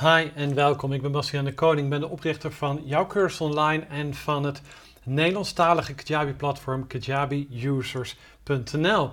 Hi 0.00 0.30
en 0.34 0.54
welkom. 0.54 0.92
Ik 0.92 1.02
ben 1.02 1.12
Bastiaan 1.12 1.44
de 1.44 1.54
Koning. 1.54 1.84
Ik 1.84 1.90
ben 1.90 2.00
de 2.00 2.08
oprichter 2.08 2.52
van 2.52 2.80
Jouw 2.84 3.06
Cursus 3.06 3.40
Online 3.40 3.84
en 3.84 4.14
van 4.14 4.44
het 4.44 4.60
Nederlandstalige 5.04 5.94
Kajabi-platform 5.94 6.86
kajabiusers.nl. 6.86 9.10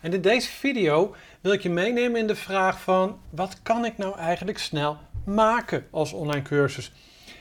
En 0.00 0.12
in 0.12 0.20
deze 0.20 0.48
video 0.48 1.14
wil 1.40 1.52
ik 1.52 1.62
je 1.62 1.70
meenemen 1.70 2.20
in 2.20 2.26
de 2.26 2.34
vraag 2.34 2.80
van 2.80 3.20
wat 3.30 3.62
kan 3.62 3.84
ik 3.84 3.98
nou 3.98 4.18
eigenlijk 4.18 4.58
snel 4.58 4.96
maken 5.24 5.86
als 5.90 6.12
online 6.12 6.42
cursus? 6.42 6.92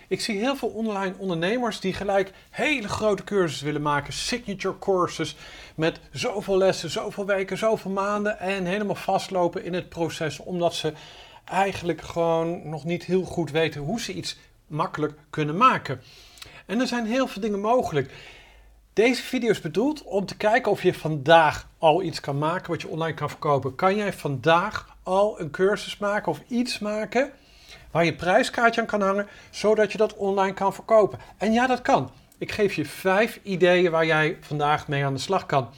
Ik 0.07 0.21
zie 0.21 0.39
heel 0.39 0.55
veel 0.55 0.69
online 0.69 1.13
ondernemers 1.17 1.79
die 1.79 1.93
gelijk 1.93 2.31
hele 2.49 2.87
grote 2.87 3.23
cursussen 3.23 3.65
willen 3.65 3.81
maken, 3.81 4.13
signature 4.13 4.79
courses 4.79 5.35
met 5.75 5.99
zoveel 6.11 6.57
lessen, 6.57 6.89
zoveel 6.89 7.25
weken, 7.25 7.57
zoveel 7.57 7.91
maanden 7.91 8.39
en 8.39 8.65
helemaal 8.65 8.95
vastlopen 8.95 9.63
in 9.63 9.73
het 9.73 9.89
proces 9.89 10.39
omdat 10.39 10.75
ze 10.75 10.93
eigenlijk 11.45 12.01
gewoon 12.01 12.69
nog 12.69 12.83
niet 12.83 13.03
heel 13.03 13.23
goed 13.23 13.51
weten 13.51 13.81
hoe 13.81 14.01
ze 14.01 14.13
iets 14.13 14.37
makkelijk 14.67 15.13
kunnen 15.29 15.57
maken. 15.57 16.01
En 16.65 16.79
er 16.79 16.87
zijn 16.87 17.05
heel 17.05 17.27
veel 17.27 17.41
dingen 17.41 17.59
mogelijk. 17.59 18.13
Deze 18.93 19.23
video 19.23 19.49
is 19.49 19.61
bedoeld 19.61 20.03
om 20.03 20.25
te 20.25 20.37
kijken 20.37 20.71
of 20.71 20.83
je 20.83 20.93
vandaag 20.93 21.67
al 21.77 22.03
iets 22.03 22.19
kan 22.19 22.37
maken 22.37 22.69
wat 22.69 22.81
je 22.81 22.87
online 22.87 23.13
kan 23.13 23.29
verkopen. 23.29 23.75
Kan 23.75 23.95
jij 23.95 24.13
vandaag 24.13 24.97
al 25.03 25.39
een 25.39 25.51
cursus 25.51 25.97
maken 25.97 26.31
of 26.31 26.41
iets 26.47 26.79
maken 26.79 27.31
waar 27.91 28.05
je 28.05 28.15
prijskaartje 28.15 28.81
aan 28.81 28.87
kan 28.87 29.01
hangen, 29.01 29.27
zodat 29.49 29.91
je 29.91 29.97
dat 29.97 30.15
online 30.15 30.53
kan 30.53 30.73
verkopen? 30.73 31.19
En 31.37 31.53
ja, 31.53 31.67
dat 31.67 31.81
kan. 31.81 32.11
Ik 32.37 32.51
geef 32.51 32.73
je 32.73 32.85
vijf 32.85 33.39
ideeën 33.43 33.91
waar 33.91 34.05
jij 34.05 34.37
vandaag 34.41 34.87
mee 34.87 35.05
aan 35.05 35.13
de 35.13 35.19
slag 35.19 35.45
kan. 35.45 35.69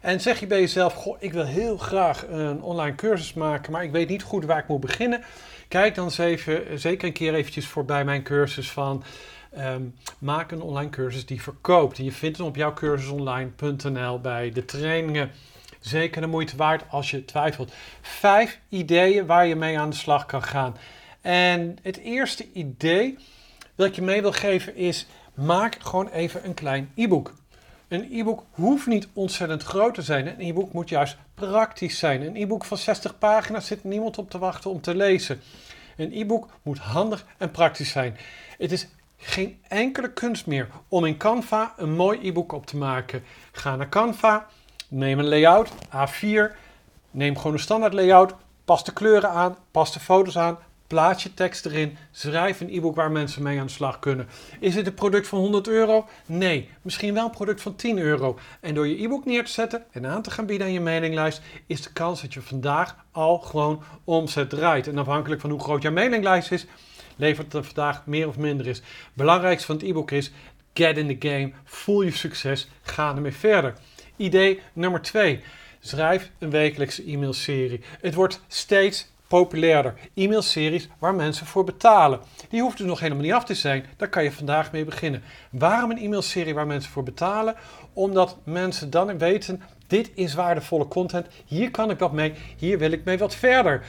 En 0.00 0.20
zeg 0.20 0.40
je 0.40 0.46
bij 0.46 0.60
jezelf, 0.60 0.94
goh, 0.94 1.16
ik 1.20 1.32
wil 1.32 1.44
heel 1.44 1.78
graag 1.78 2.26
een 2.28 2.62
online 2.62 2.96
cursus 2.96 3.34
maken, 3.34 3.72
maar 3.72 3.84
ik 3.84 3.90
weet 3.90 4.08
niet 4.08 4.22
goed 4.22 4.44
waar 4.44 4.58
ik 4.58 4.68
moet 4.68 4.80
beginnen. 4.80 5.22
Kijk 5.68 5.94
dan 5.94 6.04
eens 6.04 6.18
even, 6.18 6.78
zeker 6.78 7.06
een 7.06 7.12
keer 7.12 7.34
eventjes 7.34 7.66
voorbij 7.66 8.04
mijn 8.04 8.22
cursus 8.22 8.70
van 8.70 9.04
um, 9.58 9.94
maak 10.18 10.50
een 10.50 10.62
online 10.62 10.90
cursus 10.90 11.26
die 11.26 11.42
verkoopt. 11.42 11.96
Je 11.96 12.12
vindt 12.12 12.38
hem 12.38 12.46
op 12.46 12.56
jouwcursusonline.nl 12.56 14.20
bij 14.20 14.50
de 14.50 14.64
trainingen. 14.64 15.30
Zeker 15.80 16.20
de 16.20 16.26
moeite 16.26 16.56
waard 16.56 16.84
als 16.90 17.10
je 17.10 17.24
twijfelt. 17.24 17.72
Vijf 18.00 18.60
ideeën 18.68 19.26
waar 19.26 19.46
je 19.46 19.56
mee 19.56 19.78
aan 19.78 19.90
de 19.90 19.96
slag 19.96 20.26
kan 20.26 20.42
gaan. 20.42 20.76
En 21.20 21.78
het 21.82 21.98
eerste 21.98 22.46
idee 22.52 23.18
dat 23.74 23.86
ik 23.86 23.94
je 23.94 24.02
mee 24.02 24.22
wil 24.22 24.32
geven 24.32 24.76
is: 24.76 25.06
maak 25.34 25.76
gewoon 25.80 26.08
even 26.08 26.44
een 26.44 26.54
klein 26.54 26.92
e-book. 26.94 27.34
Een 27.90 28.08
e-book 28.10 28.44
hoeft 28.50 28.86
niet 28.86 29.08
ontzettend 29.12 29.62
groot 29.62 29.94
te 29.94 30.02
zijn. 30.02 30.26
Een 30.26 30.48
e-book 30.48 30.72
moet 30.72 30.88
juist 30.88 31.16
praktisch 31.34 31.98
zijn. 31.98 32.22
Een 32.22 32.36
e-book 32.36 32.64
van 32.64 32.76
60 32.76 33.18
pagina's 33.18 33.66
zit 33.66 33.84
niemand 33.84 34.18
op 34.18 34.30
te 34.30 34.38
wachten 34.38 34.70
om 34.70 34.80
te 34.80 34.94
lezen. 34.94 35.40
Een 35.96 36.12
e-book 36.12 36.48
moet 36.62 36.78
handig 36.78 37.26
en 37.38 37.50
praktisch 37.50 37.90
zijn. 37.90 38.16
Het 38.58 38.72
is 38.72 38.88
geen 39.16 39.58
enkele 39.68 40.12
kunst 40.12 40.46
meer 40.46 40.68
om 40.88 41.04
in 41.04 41.16
Canva 41.16 41.74
een 41.76 41.92
mooi 41.92 42.28
e-book 42.28 42.52
op 42.52 42.66
te 42.66 42.76
maken. 42.76 43.22
Ga 43.52 43.76
naar 43.76 43.88
Canva, 43.88 44.46
neem 44.88 45.18
een 45.18 45.28
layout, 45.28 45.70
A4, 45.86 46.56
neem 47.10 47.36
gewoon 47.36 47.52
een 47.52 47.58
standaard 47.58 47.92
layout, 47.92 48.34
pas 48.64 48.84
de 48.84 48.92
kleuren 48.92 49.30
aan, 49.30 49.56
pas 49.70 49.92
de 49.92 50.00
foto's 50.00 50.38
aan, 50.38 50.58
Plaats 50.90 51.22
je 51.22 51.34
tekst 51.34 51.66
erin. 51.66 51.96
Schrijf 52.10 52.60
een 52.60 52.74
e-book 52.74 52.94
waar 52.94 53.10
mensen 53.10 53.42
mee 53.42 53.60
aan 53.60 53.66
de 53.66 53.72
slag 53.72 53.98
kunnen. 53.98 54.28
Is 54.60 54.74
het 54.74 54.86
een 54.86 54.94
product 54.94 55.28
van 55.28 55.38
100 55.38 55.68
euro? 55.68 56.08
Nee, 56.26 56.68
misschien 56.82 57.14
wel 57.14 57.24
een 57.24 57.30
product 57.30 57.62
van 57.62 57.76
10 57.76 57.98
euro. 57.98 58.38
En 58.60 58.74
door 58.74 58.86
je 58.88 59.02
e-book 59.02 59.24
neer 59.24 59.44
te 59.44 59.50
zetten 59.50 59.84
en 59.90 60.06
aan 60.06 60.22
te 60.22 60.30
gaan 60.30 60.46
bieden 60.46 60.66
aan 60.66 60.72
je 60.72 60.80
mailinglijst, 60.80 61.42
is 61.66 61.82
de 61.82 61.92
kans 61.92 62.20
dat 62.20 62.34
je 62.34 62.40
vandaag 62.40 62.96
al 63.10 63.38
gewoon 63.38 63.82
omzet 64.04 64.50
draait. 64.50 64.88
En 64.88 64.98
afhankelijk 64.98 65.40
van 65.40 65.50
hoe 65.50 65.60
groot 65.60 65.82
jouw 65.82 65.92
mailinglijst 65.92 66.52
is, 66.52 66.66
levert 67.16 67.52
het 67.52 67.66
vandaag 67.66 68.06
meer 68.06 68.28
of 68.28 68.38
minder 68.38 68.66
is. 68.66 68.76
Het 68.76 68.86
belangrijkste 69.14 69.66
van 69.66 69.76
het 69.76 69.84
e-book 69.84 70.10
is: 70.10 70.32
get 70.74 70.96
in 70.96 71.18
the 71.18 71.28
game, 71.28 71.52
voel 71.64 72.02
je 72.02 72.10
succes, 72.10 72.68
ga 72.82 73.14
ermee 73.14 73.34
verder. 73.34 73.74
Idee 74.16 74.60
nummer 74.72 75.02
2. 75.02 75.40
Schrijf 75.80 76.30
een 76.38 76.50
wekelijkse 76.50 77.10
e-mailserie. 77.10 77.80
Het 78.00 78.14
wordt 78.14 78.40
steeds 78.48 79.09
populairder. 79.30 79.94
E-mailseries 80.14 80.88
waar 80.98 81.14
mensen 81.14 81.46
voor 81.46 81.64
betalen. 81.64 82.20
Die 82.48 82.60
hoeft 82.60 82.76
dus 82.76 82.86
nog 82.86 83.00
helemaal 83.00 83.22
niet 83.22 83.32
af 83.32 83.44
te 83.44 83.54
zijn. 83.54 83.84
Daar 83.96 84.08
kan 84.08 84.24
je 84.24 84.32
vandaag 84.32 84.72
mee 84.72 84.84
beginnen. 84.84 85.22
Waarom 85.50 85.90
een 85.90 85.98
e-mailserie 85.98 86.54
waar 86.54 86.66
mensen 86.66 86.92
voor 86.92 87.02
betalen? 87.02 87.54
Omdat 87.92 88.38
mensen 88.44 88.90
dan 88.90 89.18
weten, 89.18 89.62
dit 89.86 90.10
is 90.14 90.34
waardevolle 90.34 90.88
content. 90.88 91.26
Hier 91.44 91.70
kan 91.70 91.90
ik 91.90 91.98
wat 91.98 92.12
mee. 92.12 92.34
Hier 92.56 92.78
wil 92.78 92.90
ik 92.90 93.04
mee 93.04 93.18
wat 93.18 93.34
verder. 93.34 93.86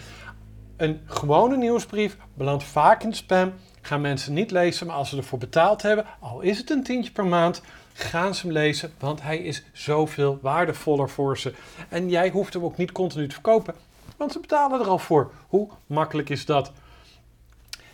Een 0.78 1.02
gewone 1.06 1.58
nieuwsbrief 1.58 2.18
belandt 2.34 2.64
vaak 2.64 3.04
in 3.04 3.14
spam. 3.14 3.54
Gaan 3.82 4.02
mensen 4.02 4.34
niet 4.34 4.52
lezen, 4.52 4.88
maar 4.88 4.96
als 4.96 5.10
ze 5.10 5.18
ervoor 5.18 5.40
betaald 5.40 5.82
hebben, 5.82 6.06
al 6.20 6.42
is 6.42 6.58
het 6.58 6.70
een 6.70 6.84
tientje 6.84 7.12
per 7.12 7.26
maand, 7.26 7.62
gaan 7.94 8.36
ze 8.36 8.42
hem 8.42 8.52
lezen, 8.52 8.94
want 9.00 9.22
hij 9.22 9.38
is 9.38 9.64
zoveel 9.74 10.40
waardevoller 10.42 11.10
voor 11.10 11.38
ze. 11.38 11.54
En 11.90 12.10
jij 12.10 12.30
hoeft 12.30 12.54
hem 12.54 12.64
ook 12.64 12.78
niet 12.78 12.92
continu 12.92 13.28
te 13.28 13.34
verkopen. 13.34 13.76
Want 14.22 14.34
ze 14.34 14.40
betalen 14.40 14.80
er 14.80 14.88
al 14.88 14.98
voor. 14.98 15.32
Hoe 15.48 15.70
makkelijk 15.86 16.30
is 16.30 16.46
dat? 16.46 16.72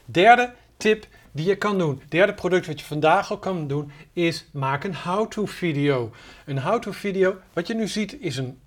Derde 0.05 0.53
tip 0.77 1.07
die 1.37 1.45
je 1.45 1.55
kan 1.55 1.77
doen. 1.77 2.01
Derde 2.09 2.33
product 2.33 2.67
wat 2.67 2.79
je 2.79 2.85
vandaag 2.85 3.31
al 3.31 3.37
kan 3.37 3.67
doen 3.67 3.91
is 4.13 4.45
maak 4.51 4.83
een 4.83 4.95
how-to 4.95 5.45
video. 5.45 6.11
Een 6.45 6.59
how-to 6.59 6.91
video, 6.91 7.35
wat 7.53 7.67
je 7.67 7.73
nu 7.73 7.87
ziet 7.87 8.17
is 8.19 8.37
een 8.37 8.59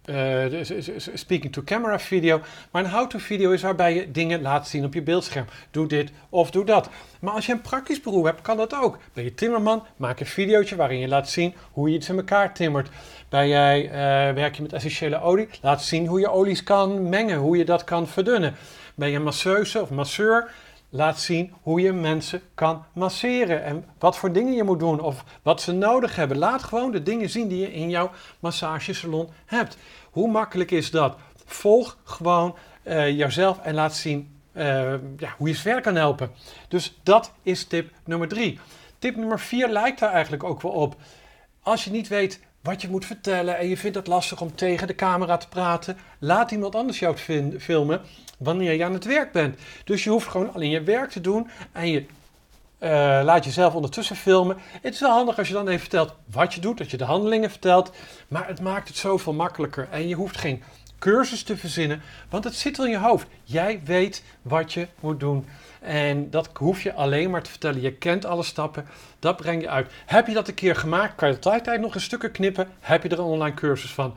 speaking 1.15 1.53
to 1.53 1.63
camera 1.65 1.99
video. 1.99 2.41
Maar 2.71 2.85
een 2.85 2.91
how-to 2.91 3.19
video 3.19 3.51
is 3.51 3.63
waarbij 3.63 3.95
je 3.95 4.11
dingen 4.11 4.43
laat 4.43 4.69
zien 4.69 4.85
op 4.85 4.95
je 4.95 5.03
beeldscherm. 5.03 5.47
Doe 5.71 5.87
dit 5.87 6.11
of 6.29 6.51
doe 6.51 6.65
dat. 6.65 6.89
Maar 7.21 7.33
als 7.33 7.47
je 7.47 7.53
een 7.53 7.61
praktisch 7.61 8.01
beroep 8.01 8.25
hebt, 8.25 8.41
kan 8.41 8.57
dat 8.57 8.75
ook. 8.75 8.99
Ben 9.13 9.25
je 9.25 9.35
timmerman, 9.35 9.83
maak 9.97 10.21
een 10.21 10.27
videootje 10.27 10.77
waarin 10.77 10.99
je 10.99 11.09
laat 11.09 11.29
zien 11.29 11.55
hoe 11.73 11.89
je 11.91 11.97
iets 11.97 12.09
in 12.09 12.17
elkaar 12.17 12.55
timmert. 12.55 12.89
Ben 13.29 13.49
jij, 13.49 13.85
uh, 13.85 13.91
werk 14.35 14.55
je 14.55 14.63
met 14.63 14.73
essentiële 14.73 15.21
olie, 15.21 15.49
laat 15.63 15.83
zien 15.83 16.07
hoe 16.07 16.21
je 16.21 16.31
olies 16.31 16.63
kan 16.63 17.09
mengen, 17.09 17.39
hoe 17.39 17.57
je 17.57 17.65
dat 17.65 17.85
kan 17.85 18.09
verdunnen. 18.09 18.55
Ben 18.95 19.11
je 19.11 19.19
masseuse 19.19 19.81
of 19.81 19.91
masseur, 19.91 20.51
laat 20.91 21.21
zien 21.21 21.53
hoe 21.63 21.81
je 21.81 21.93
mensen 21.93 22.43
kan 22.55 22.85
masseren 22.93 23.65
en 23.65 23.85
wat 23.99 24.17
voor 24.17 24.33
dingen 24.33 24.55
je 24.55 24.63
moet 24.63 24.79
doen 24.79 25.01
of 25.01 25.25
wat 25.43 25.61
ze 25.61 25.73
nodig 25.73 26.17
hebben. 26.17 26.39
Laat 26.39 26.63
gewoon 26.63 26.93
de 26.93 27.03
dingen 27.03 27.31
zien 27.31 27.49
die 27.49 27.59
je 27.59 27.73
in 27.73 27.91
jouw 27.91 28.11
massagesalon 28.41 29.29
hebt. 29.47 29.77
Hoe 30.11 30.31
makkelijk 30.31 30.71
is 30.71 30.91
dat? 30.91 31.17
Volg 31.45 31.99
gewoon 32.05 32.57
uh, 32.85 33.11
jouzelf 33.11 33.59
en 33.59 33.75
laat 33.75 33.95
zien 33.95 34.41
uh, 34.53 34.65
ja, 35.17 35.35
hoe 35.37 35.49
je 35.49 35.55
ze 35.55 35.61
verder 35.61 35.83
kan 35.83 35.95
helpen. 35.95 36.31
Dus 36.69 36.99
dat 37.03 37.33
is 37.43 37.65
tip 37.65 37.91
nummer 38.05 38.29
drie. 38.29 38.59
Tip 38.99 39.17
nummer 39.17 39.41
vier 39.41 39.69
lijkt 39.69 40.01
daar 40.01 40.13
eigenlijk 40.13 40.45
ook 40.45 40.63
wel 40.63 40.73
op. 40.73 40.97
Als 41.63 41.85
je 41.85 41.91
niet 41.91 42.09
weet 42.09 42.41
wat 42.63 42.83
je 42.83 42.89
moet 42.89 43.05
vertellen 43.05 43.59
en 43.59 43.69
je 43.69 43.77
vindt 43.77 43.97
het 43.97 44.07
lastig 44.07 44.41
om 44.41 44.55
tegen 44.55 44.87
de 44.87 44.95
camera 44.95 45.37
te 45.37 45.49
praten, 45.49 45.97
laat 46.19 46.51
iemand 46.51 46.75
anders 46.75 46.99
jou 46.99 47.17
filmen 47.59 48.01
wanneer 48.39 48.73
je 48.73 48.85
aan 48.85 48.93
het 48.93 49.05
werk 49.05 49.33
bent. 49.33 49.59
Dus 49.85 50.05
je 50.05 50.11
hoeft 50.11 50.29
gewoon 50.29 50.53
alleen 50.53 50.71
je 50.71 50.83
werk 50.83 51.11
te 51.11 51.21
doen 51.21 51.51
en 51.73 51.89
je 51.89 52.05
uh, 52.81 52.89
laat 53.25 53.45
jezelf 53.45 53.75
ondertussen 53.75 54.17
filmen. 54.17 54.57
Het 54.83 54.95
is 54.95 55.01
wel 55.01 55.11
handig 55.11 55.39
als 55.39 55.49
je 55.49 55.55
dan 55.55 55.69
even 55.69 55.81
vertelt 55.81 56.15
wat 56.31 56.55
je 56.55 56.61
doet, 56.61 56.79
dat 56.79 56.91
je 56.91 56.97
de 56.97 57.05
handelingen 57.05 57.51
vertelt, 57.51 57.93
maar 58.29 58.47
het 58.47 58.61
maakt 58.61 58.89
het 58.89 58.97
zoveel 58.97 59.33
makkelijker 59.33 59.89
en 59.91 60.09
je 60.09 60.15
hoeft 60.15 60.37
geen 60.37 60.63
cursus 61.01 61.43
te 61.43 61.57
verzinnen, 61.57 62.03
want 62.29 62.45
het 62.45 62.55
zit 62.55 62.79
al 62.79 62.85
in 62.85 62.91
je 62.91 62.99
hoofd. 62.99 63.27
Jij 63.45 63.81
weet 63.85 64.25
wat 64.43 64.73
je 64.73 64.87
moet 65.01 65.21
doen. 65.21 65.47
En 65.81 66.31
dat 66.31 66.51
hoef 66.53 66.83
je 66.83 66.93
alleen 66.93 67.31
maar 67.31 67.43
te 67.43 67.51
vertellen. 67.51 67.81
Je 67.81 67.93
kent 67.93 68.25
alle 68.25 68.43
stappen, 68.43 68.87
dat 69.19 69.37
breng 69.37 69.63
je 69.63 69.69
uit. 69.69 69.93
Heb 70.07 70.27
je 70.27 70.35
dat 70.35 70.49
een 70.49 70.55
keer 70.55 70.77
gemaakt, 70.77 71.15
kan 71.15 71.29
je 71.29 71.39
tijd 71.39 71.81
nog 71.81 71.95
een 71.95 72.01
stukken 72.01 72.31
knippen, 72.31 72.69
heb 72.81 73.03
je 73.03 73.09
er 73.09 73.19
een 73.19 73.25
online 73.25 73.55
cursus 73.55 73.93
van. 73.93 74.17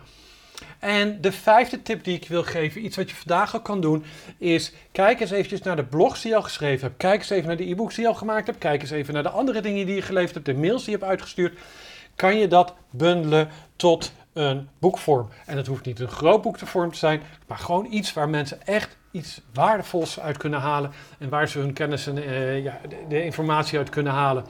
En 0.79 1.21
de 1.21 1.31
vijfde 1.31 1.81
tip 1.81 2.03
die 2.03 2.15
ik 2.15 2.27
wil 2.27 2.43
geven, 2.43 2.85
iets 2.85 2.95
wat 2.95 3.09
je 3.09 3.15
vandaag 3.15 3.53
al 3.53 3.61
kan 3.61 3.81
doen, 3.81 4.05
is 4.37 4.73
kijk 4.91 5.19
eens 5.19 5.31
eventjes 5.31 5.61
naar 5.61 5.75
de 5.75 5.83
blogs 5.83 6.21
die 6.21 6.31
je 6.31 6.37
al 6.37 6.43
geschreven 6.43 6.87
hebt. 6.87 6.97
Kijk 6.97 7.19
eens 7.19 7.29
even 7.29 7.47
naar 7.47 7.57
de 7.57 7.69
e-books 7.69 7.95
die 7.95 8.03
je 8.03 8.09
al 8.09 8.15
gemaakt 8.15 8.47
hebt. 8.47 8.57
Kijk 8.57 8.81
eens 8.81 8.91
even 8.91 9.13
naar 9.13 9.23
de 9.23 9.29
andere 9.29 9.61
dingen 9.61 9.85
die 9.85 9.95
je 9.95 10.01
geleverd 10.01 10.33
hebt, 10.33 10.45
de 10.45 10.53
mails 10.53 10.83
die 10.83 10.91
je 10.91 10.97
hebt 10.97 11.09
uitgestuurd. 11.09 11.59
Kan 12.15 12.37
je 12.37 12.47
dat 12.47 12.73
bundelen 12.89 13.49
tot 13.75 14.11
een 14.33 14.69
boekvorm. 14.79 15.29
En 15.45 15.57
het 15.57 15.67
hoeft 15.67 15.85
niet 15.85 15.99
een 15.99 16.07
groot 16.07 16.41
boek 16.41 16.57
te 16.57 16.65
vorm 16.65 16.91
te 16.91 16.97
zijn, 16.97 17.21
maar 17.47 17.57
gewoon 17.57 17.87
iets 17.89 18.13
waar 18.13 18.29
mensen 18.29 18.65
echt 18.65 18.97
iets 19.11 19.41
waardevols 19.53 20.19
uit 20.19 20.37
kunnen 20.37 20.59
halen 20.59 20.91
en 21.19 21.29
waar 21.29 21.47
ze 21.47 21.59
hun 21.59 21.73
kennis 21.73 22.07
en 22.07 22.17
uh, 22.17 22.63
ja, 22.63 22.79
de, 22.89 23.05
de, 23.09 23.23
informatie 23.23 23.77
uit 23.77 23.89
kunnen 23.89 24.13
halen. 24.13 24.45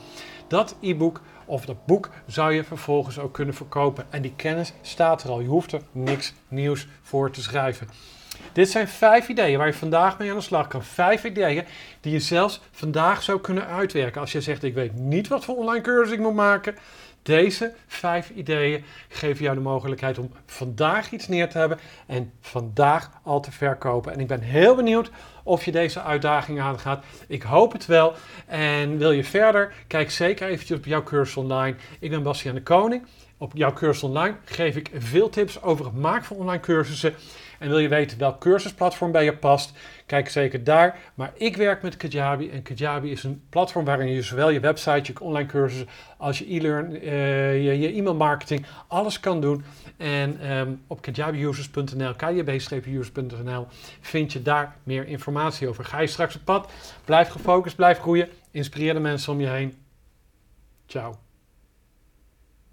Dat 0.47 0.75
e-book 0.81 1.21
of 1.45 1.65
dat 1.65 1.85
boek 1.85 2.09
zou 2.25 2.53
je 2.53 2.63
vervolgens 2.63 3.19
ook 3.19 3.33
kunnen 3.33 3.55
verkopen. 3.55 4.05
En 4.09 4.21
die 4.21 4.33
kennis 4.35 4.73
staat 4.81 5.23
er 5.23 5.29
al. 5.29 5.39
Je 5.39 5.47
hoeft 5.47 5.71
er 5.71 5.81
niks 5.91 6.33
nieuws 6.47 6.87
voor 7.01 7.31
te 7.31 7.41
schrijven. 7.41 7.87
Dit 8.51 8.69
zijn 8.69 8.87
vijf 8.87 9.27
ideeën 9.27 9.57
waar 9.57 9.67
je 9.67 9.73
vandaag 9.73 10.17
mee 10.17 10.29
aan 10.29 10.35
de 10.35 10.41
slag 10.41 10.67
kan. 10.67 10.83
Vijf 10.83 11.23
ideeën 11.23 11.65
die 12.01 12.11
je 12.11 12.19
zelfs 12.19 12.61
vandaag 12.71 13.23
zou 13.23 13.39
kunnen 13.39 13.67
uitwerken. 13.67 14.21
Als 14.21 14.31
je 14.31 14.41
zegt: 14.41 14.63
Ik 14.63 14.73
weet 14.73 14.93
niet 14.93 15.27
wat 15.27 15.45
voor 15.45 15.55
online 15.55 15.81
cursus 15.81 16.13
ik 16.13 16.19
moet 16.19 16.33
maken. 16.33 16.75
Deze 17.23 17.73
vijf 17.87 18.29
ideeën 18.29 18.83
geven 19.07 19.43
jou 19.43 19.55
de 19.55 19.61
mogelijkheid 19.61 20.17
om 20.17 20.31
vandaag 20.45 21.11
iets 21.11 21.27
neer 21.27 21.49
te 21.49 21.57
hebben 21.57 21.79
en 22.07 22.31
vandaag 22.41 23.11
al 23.23 23.39
te 23.39 23.51
verkopen. 23.51 24.13
En 24.13 24.19
ik 24.19 24.27
ben 24.27 24.41
heel 24.41 24.75
benieuwd 24.75 25.11
of 25.43 25.65
je 25.65 25.71
deze 25.71 26.01
uitdaging 26.01 26.61
aangaat. 26.61 27.05
Ik 27.27 27.41
hoop 27.41 27.71
het 27.71 27.85
wel. 27.85 28.13
En 28.47 28.97
wil 28.97 29.11
je 29.11 29.23
verder, 29.23 29.73
kijk 29.87 30.11
zeker 30.11 30.47
eventjes 30.47 30.77
op 30.77 30.85
jouw 30.85 31.03
cursus 31.03 31.37
online. 31.37 31.75
Ik 31.99 32.09
ben 32.09 32.23
Bastiaan 32.23 32.55
de 32.55 32.63
Koning. 32.63 33.05
Op 33.37 33.51
jouw 33.55 33.73
cursus 33.73 34.03
online 34.03 34.35
geef 34.45 34.75
ik 34.75 34.89
veel 34.93 35.29
tips 35.29 35.61
over 35.61 35.85
het 35.85 35.95
maken 35.95 36.25
van 36.25 36.37
online 36.37 36.59
cursussen. 36.59 37.13
En 37.63 37.69
wil 37.69 37.79
je 37.79 37.87
weten 37.87 38.17
welk 38.17 38.39
cursusplatform 38.39 39.11
bij 39.11 39.23
je 39.23 39.37
past, 39.37 39.73
kijk 40.05 40.29
zeker 40.29 40.63
daar. 40.63 40.99
Maar 41.13 41.31
ik 41.35 41.57
werk 41.57 41.81
met 41.81 41.97
Kajabi 41.97 42.49
en 42.49 42.61
Kajabi 42.61 43.11
is 43.11 43.23
een 43.23 43.43
platform 43.49 43.85
waarin 43.85 44.07
je 44.07 44.21
zowel 44.21 44.49
je 44.49 44.59
website, 44.59 45.11
je 45.13 45.19
online 45.19 45.47
cursussen, 45.47 45.87
als 46.17 46.39
je 46.39 46.55
e-learn, 46.55 46.95
uh, 46.95 47.63
je, 47.65 47.79
je 47.79 47.93
e-mail 47.93 48.15
marketing, 48.15 48.65
alles 48.87 49.19
kan 49.19 49.41
doen. 49.41 49.63
En 49.97 50.51
um, 50.51 50.81
op 50.87 51.01
kajabiusers.nl, 51.01 52.13
kjb-users.nl 52.15 53.67
vind 54.01 54.33
je 54.33 54.41
daar 54.41 54.75
meer 54.83 55.07
informatie 55.07 55.67
over. 55.67 55.85
Ga 55.85 55.99
je 55.99 56.07
straks 56.07 56.35
op 56.35 56.41
pad, 56.45 56.71
blijf 57.05 57.29
gefocust, 57.29 57.75
blijf 57.75 57.99
groeien, 57.99 58.29
inspireer 58.51 58.93
de 58.93 58.99
mensen 58.99 59.33
om 59.33 59.39
je 59.39 59.47
heen. 59.47 59.73
Ciao. 60.87 61.15